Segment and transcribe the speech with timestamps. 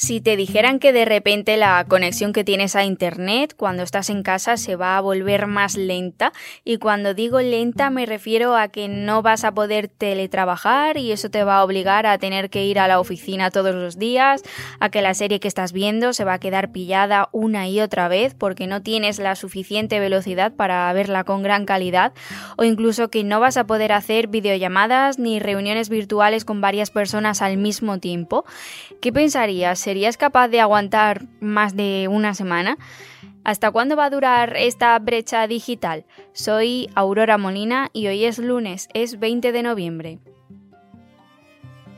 [0.00, 4.22] Si te dijeran que de repente la conexión que tienes a Internet cuando estás en
[4.22, 6.32] casa se va a volver más lenta,
[6.64, 11.30] y cuando digo lenta me refiero a que no vas a poder teletrabajar y eso
[11.30, 14.44] te va a obligar a tener que ir a la oficina todos los días,
[14.78, 18.06] a que la serie que estás viendo se va a quedar pillada una y otra
[18.06, 22.12] vez porque no tienes la suficiente velocidad para verla con gran calidad,
[22.56, 27.42] o incluso que no vas a poder hacer videollamadas ni reuniones virtuales con varias personas
[27.42, 28.44] al mismo tiempo,
[29.00, 29.87] ¿qué pensarías?
[29.88, 32.76] ¿Serías capaz de aguantar más de una semana?
[33.42, 36.04] ¿Hasta cuándo va a durar esta brecha digital?
[36.34, 40.18] Soy Aurora Molina y hoy es lunes, es 20 de noviembre.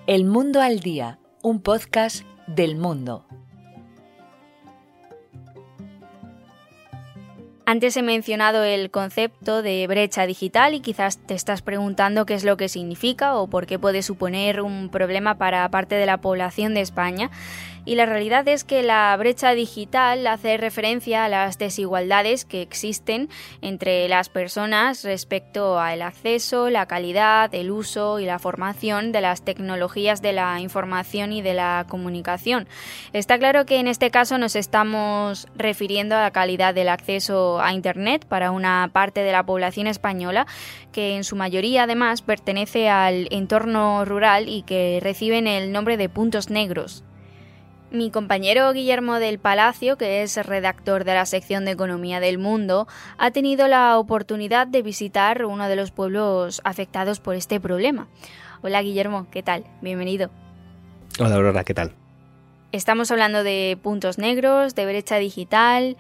[0.07, 3.27] El Mundo al Día, un podcast del mundo.
[7.71, 12.43] Antes he mencionado el concepto de brecha digital y quizás te estás preguntando qué es
[12.43, 16.75] lo que significa o por qué puede suponer un problema para parte de la población
[16.75, 17.31] de España
[17.85, 23.29] y la realidad es que la brecha digital hace referencia a las desigualdades que existen
[23.63, 29.43] entre las personas respecto al acceso, la calidad, el uso y la formación de las
[29.45, 32.69] tecnologías de la información y de la comunicación.
[33.13, 37.73] Está claro que en este caso nos estamos refiriendo a la calidad del acceso a
[37.73, 40.47] Internet para una parte de la población española
[40.93, 46.09] que en su mayoría además pertenece al entorno rural y que reciben el nombre de
[46.09, 47.05] puntos negros.
[47.93, 52.87] Mi compañero Guillermo del Palacio, que es redactor de la sección de Economía del Mundo,
[53.19, 58.07] ha tenido la oportunidad de visitar uno de los pueblos afectados por este problema.
[58.63, 59.65] Hola Guillermo, ¿qué tal?
[59.81, 60.31] Bienvenido.
[61.19, 61.97] Hola Aurora, ¿qué tal?
[62.71, 65.97] Estamos hablando de puntos negros, de brecha digital,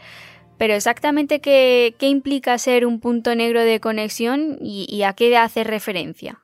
[0.58, 5.64] pero exactamente qué, implica ser un punto negro de conexión y, y a qué hace
[5.64, 6.40] referencia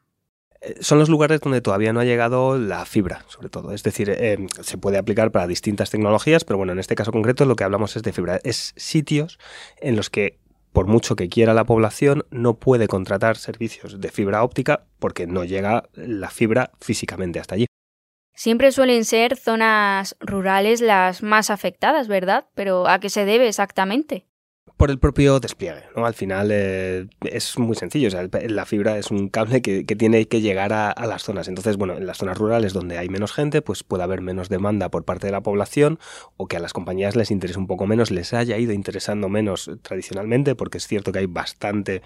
[0.80, 3.72] son los lugares donde todavía no ha llegado la fibra, sobre todo.
[3.72, 7.44] Es decir, eh, se puede aplicar para distintas tecnologías, pero bueno, en este caso concreto
[7.44, 8.40] lo que hablamos es de fibra.
[8.42, 9.38] Es sitios
[9.80, 10.38] en los que,
[10.72, 15.44] por mucho que quiera la población, no puede contratar servicios de fibra óptica porque no
[15.44, 17.66] llega la fibra físicamente hasta allí.
[18.34, 22.46] Siempre suelen ser zonas rurales las más afectadas, ¿verdad?
[22.54, 24.26] Pero ¿a qué se debe exactamente?
[24.76, 25.84] Por el propio despliegue.
[25.96, 26.06] ¿no?
[26.06, 28.08] Al final eh, es muy sencillo.
[28.08, 31.48] O sea, la fibra es un cable que, tiene que llegar a, las zonas.
[31.48, 34.90] Entonces, bueno, en las zonas rurales donde hay menos gente, pues puede haber menos demanda
[34.90, 35.98] por parte de la población
[36.36, 39.70] o que a las compañías les interese un poco menos, les haya ido interesando menos
[39.82, 42.02] tradicionalmente, porque es cierto que hay bastante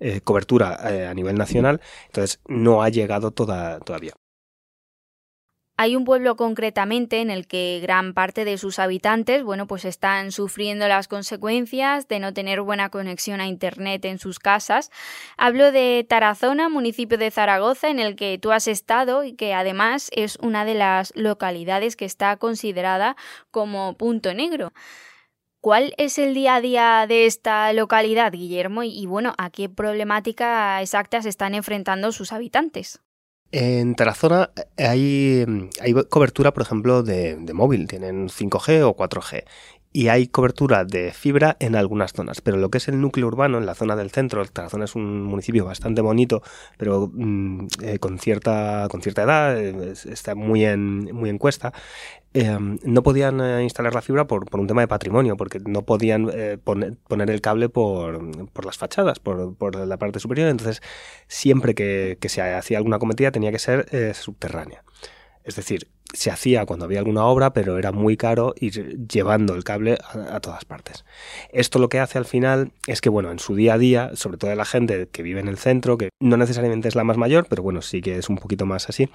[0.00, 1.80] eh, cobertura eh, a nivel nacional.
[2.06, 4.12] Entonces, no ha llegado toda, todavía.
[5.78, 10.30] Hay un pueblo concretamente en el que gran parte de sus habitantes, bueno, pues están
[10.30, 14.90] sufriendo las consecuencias de no tener buena conexión a internet en sus casas.
[15.38, 20.10] Hablo de Tarazona, municipio de Zaragoza, en el que tú has estado y que además
[20.12, 23.16] es una de las localidades que está considerada
[23.50, 24.72] como punto negro.
[25.60, 28.82] ¿Cuál es el día a día de esta localidad, Guillermo?
[28.82, 33.00] Y, bueno, ¿a qué problemática exacta se están enfrentando sus habitantes?
[33.52, 35.44] En Tarazona hay,
[35.80, 39.44] hay cobertura, por ejemplo, de, de, móvil, tienen 5G o 4G.
[39.94, 43.58] Y hay cobertura de fibra en algunas zonas, pero lo que es el núcleo urbano,
[43.58, 46.42] en la zona del centro, Tarazona es un municipio bastante bonito,
[46.78, 51.74] pero mm, eh, con, cierta, con cierta edad, eh, está muy en, muy en cuesta.
[52.32, 55.82] Em, no podían eh, instalar la fibra por, por, un tema de patrimonio, porque no
[55.82, 56.30] podían
[56.64, 60.48] poner, poner, el cable por, por las fachadas, por, por, la parte superior.
[60.48, 60.80] Entonces,
[61.28, 64.82] siempre que, que, se hacía alguna cometida tenía que ser subterránea.
[65.44, 69.64] Es decir, se hacía cuando había alguna obra, pero era muy caro ir llevando el
[69.64, 71.04] cable a, todas partes.
[71.50, 74.36] Esto lo que hace al final es que, bueno, en su día a día, sobre
[74.36, 77.46] todo la gente que vive en el centro, que no necesariamente es la más mayor,
[77.48, 79.08] pero bueno, sí que es un poquito más así,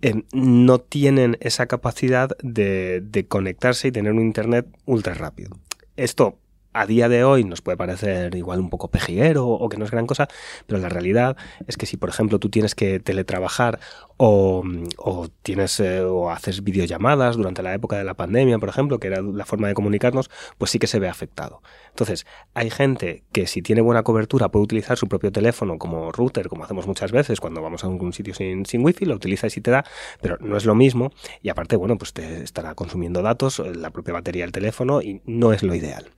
[0.00, 5.56] eh, no tienen esa capacidad de, de conectarse y tener un Internet ultra rápido.
[5.96, 6.38] Esto
[6.72, 9.90] a día de hoy nos puede parecer igual un poco pejiguero o que no es
[9.90, 10.28] gran cosa,
[10.66, 11.36] pero la realidad
[11.66, 13.80] es que si, por ejemplo, tú tienes que teletrabajar
[14.18, 14.64] o,
[15.42, 19.22] tienes eh, o haces videollamadas durante la época de la pandemia, por ejemplo, que era
[19.22, 20.28] la forma de comunicarnos,
[20.58, 21.62] pues sí que se ve afectado.
[21.90, 26.48] Entonces, hay gente que si tiene buena cobertura puede utilizar su propio teléfono como router,
[26.48, 29.60] como hacemos muchas veces cuando vamos a algún sitio sin, sin wifi, lo utilizas y
[29.60, 29.84] te da,
[30.20, 34.14] pero no es lo mismo y aparte, bueno, pues te estará consumiendo datos, la propia
[34.14, 36.10] batería del teléfono y no es lo ideal.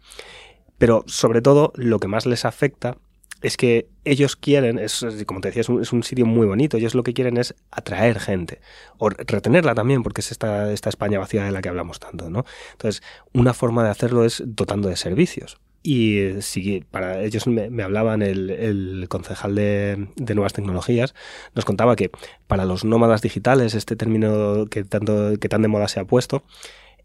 [0.79, 2.97] Pero sobre todo lo que más les afecta
[3.43, 7.03] es que ellos quieren, es, como te decía, es un, sitio muy bonito, ellos lo
[7.03, 8.61] que quieren es atraer gente,
[8.99, 12.45] o retenerla también, porque es esta, esta España vacía de la que hablamos tanto, ¿no?
[12.73, 13.03] Entonces,
[13.33, 15.59] una forma de hacerlo es dotando de servicios.
[15.83, 21.15] Y eh, si para ellos me, hablaban el, concejal de, de, nuevas tecnologías,
[21.55, 22.11] nos contaba que
[22.47, 26.45] para los nómadas digitales, este término que tanto que tan de moda se ha puesto,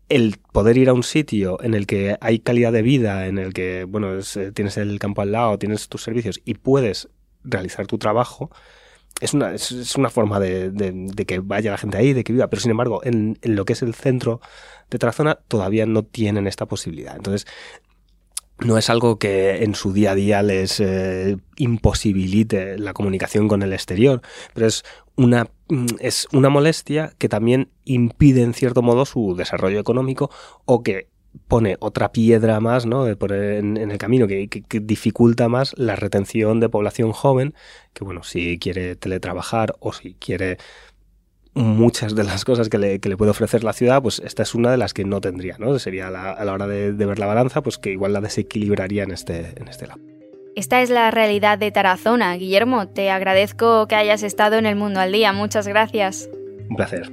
[0.10, 3.54] el poder ir a un sitio en el que hay calidad de vida, en el
[3.54, 7.10] que, bueno, eh, tienes el campo al lado, tienes tus servicios y puedes
[7.44, 8.52] realizar tu trabajo,
[9.22, 12.50] es una, es, una forma de, de, que vaya la gente ahí, de que viva,
[12.50, 14.42] pero sin embargo, en, lo que es el centro
[14.90, 17.16] de Tarazona todavía no tienen esta posibilidad.
[17.16, 17.48] Entonces,
[18.60, 23.64] no es algo que en su día a día les eh, imposibilite la comunicación con
[23.64, 24.22] el exterior,
[24.54, 24.84] pero es
[25.16, 25.50] una,
[26.00, 30.30] es una molestia que también impide en cierto modo su desarrollo económico
[30.66, 31.08] o que
[31.48, 33.08] pone otra piedra más ¿no?
[33.08, 37.54] en, el camino que, que, dificulta más la retención de población joven
[37.94, 40.58] que bueno si quiere teletrabajar o si quiere
[41.56, 44.78] muchas de las cosas que le, puede ofrecer la ciudad, pues esta es una de
[44.78, 45.80] las que no tendría, ¿no?
[45.80, 49.54] Sería a la hora de, ver la balanza, pues que igual la desequilibraría en este,
[49.56, 50.02] en este lado.
[50.56, 52.34] Esta es la realidad de Tarazona.
[52.38, 55.34] Guillermo, te agradezco que hayas estado en el mundo al día.
[55.34, 56.30] Muchas gracias.
[56.70, 57.12] Un placer.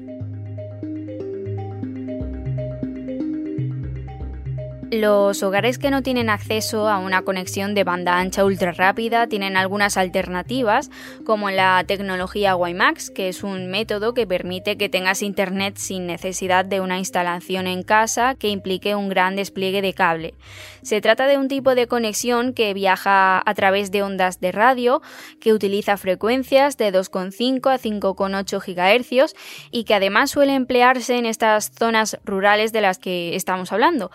[4.93, 9.57] Los hogares que no tienen acceso a una conexión de banda ancha ultra rápida tienen
[9.57, 10.91] algunas alternativas,
[11.25, 16.67] como la tecnología WiMAX, que es un método que permite que tengas internet sin necesidad
[16.67, 20.35] de una instalación en casa que implique un gran despliegue de cable.
[20.83, 25.01] Se trata de un tipo de conexión que viaja a través de ondas de radio,
[25.41, 29.35] que utiliza frecuencias de 2,5 a 5,8 GHz
[29.71, 34.11] y que además suele emplearse en estas zonas rurales de las que estamos hablando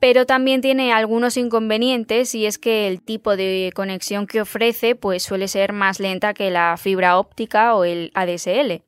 [0.00, 5.22] pero también tiene algunos inconvenientes y es que el tipo de conexión que ofrece pues
[5.22, 8.82] suele ser más lenta que la fibra óptica o el ADSL.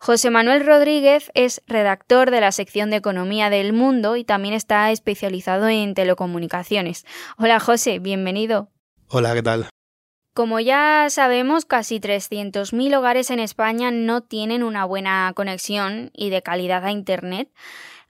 [0.00, 4.90] José Manuel Rodríguez es redactor de la sección de Economía del Mundo y también está
[4.92, 7.04] especializado en telecomunicaciones.
[7.36, 8.70] Hola José, bienvenido.
[9.08, 9.68] Hola, ¿qué tal?
[10.34, 16.42] Como ya sabemos, casi 300.000 hogares en España no tienen una buena conexión y de
[16.42, 17.50] calidad a Internet.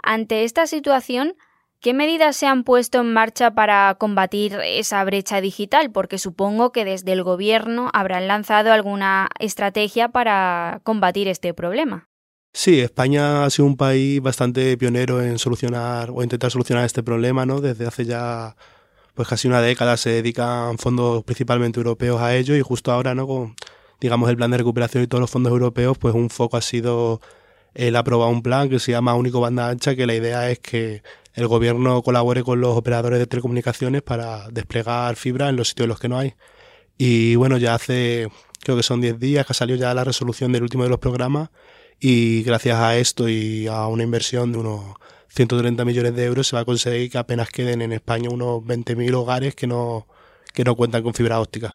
[0.03, 1.37] Ante esta situación,
[1.81, 5.93] ¿Qué medidas se han puesto en marcha para combatir esa brecha digital?
[5.93, 12.09] Porque supongo que desde el Gobierno habrán lanzado alguna estrategia para combatir este problema.
[12.53, 17.47] Sí, España ha sido un país bastante pionero en solucionar o intentar solucionar este problema,
[17.47, 17.61] ¿no?
[17.61, 18.57] Desde hace ya
[19.15, 23.29] pues casi una década se dedican fondos principalmente europeos a ello y justo ahora, ¿no?
[23.29, 23.55] Con
[24.01, 27.21] digamos el plan de recuperación y todos los fondos europeos, pues un foco ha sido
[27.75, 31.03] el aprobar un plan que se llama Único Banda Ancha, que la idea es que
[31.39, 35.89] el gobierno colabore con los operadores de telecomunicaciones para desplegar fibra en los sitios en
[35.91, 36.35] los que no hay.
[36.99, 38.29] Y bueno, ya hace,
[38.61, 41.51] creo que son 10 días que salió ya la resolución del último de los programas
[42.01, 44.97] y gracias a esto y a una inversión de unos
[45.29, 49.15] 130 millones de euros se va a conseguir que apenas queden en España unos 20.000
[49.15, 50.09] hogares que no,
[50.53, 51.71] que no cuentan con fibra óptica.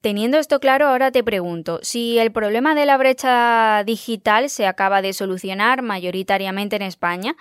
[0.00, 5.00] Teniendo esto claro, ahora te pregunto, si el problema de la brecha digital se acaba
[5.00, 7.36] de solucionar mayoritariamente en España,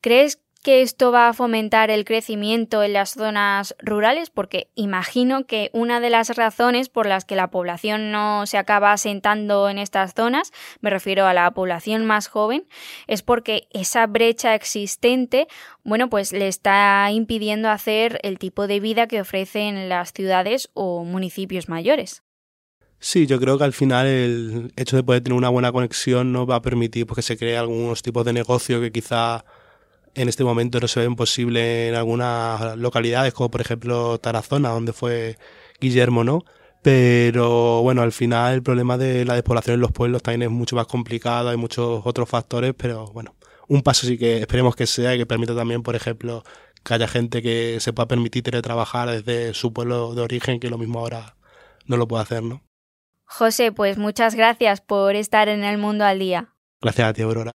[0.00, 4.30] ¿crees que esto va a fomentar el crecimiento en las zonas rurales?
[4.30, 8.90] Porque imagino que una de las razones por las que la población no se acaba
[8.90, 12.66] asentando en estas zonas, me refiero a la población más joven,
[13.06, 15.46] es porque esa brecha existente,
[15.84, 21.04] bueno, pues le está impidiendo hacer el tipo de vida que ofrecen las ciudades o
[21.04, 22.22] municipios mayores.
[22.98, 26.48] Sí, yo creo que al final el hecho de poder tener una buena conexión nos
[26.48, 29.44] va a permitir pues, que se cree algunos tipos de negocio que quizá
[30.14, 34.92] en este momento no se ven posible en algunas localidades, como por ejemplo Tarazona, donde
[34.92, 35.38] fue
[35.80, 36.44] Guillermo, ¿no?
[36.82, 40.76] Pero bueno, al final el problema de la despoblación en los pueblos también es mucho
[40.76, 43.34] más complicado, hay muchos otros factores, pero bueno,
[43.68, 46.44] un paso sí que esperemos que sea y que permita también, por ejemplo,
[46.84, 50.78] que haya gente que se pueda permitir teletrabajar desde su pueblo de origen, que lo
[50.78, 51.36] mismo ahora
[51.86, 52.62] no lo puede hacer, ¿no?
[53.24, 56.54] José, pues muchas gracias por estar en el mundo al día.
[56.80, 57.52] Gracias a ti, Aurora.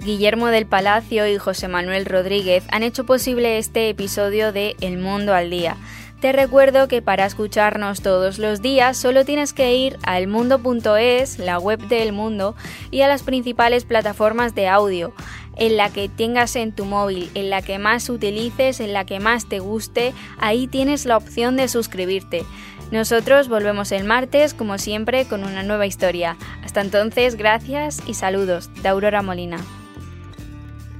[0.00, 5.34] Guillermo del Palacio y José Manuel Rodríguez han hecho posible este episodio de El Mundo
[5.34, 5.76] al Día.
[6.20, 11.58] Te recuerdo que para escucharnos todos los días solo tienes que ir a elmundo.es, la
[11.60, 12.56] web de El Mundo,
[12.90, 15.12] y a las principales plataformas de audio,
[15.56, 19.20] en la que tengas en tu móvil, en la que más utilices, en la que
[19.20, 22.44] más te guste, ahí tienes la opción de suscribirte.
[22.90, 26.36] Nosotros volvemos el martes, como siempre, con una nueva historia.
[26.64, 29.58] Hasta entonces, gracias y saludos de Aurora Molina.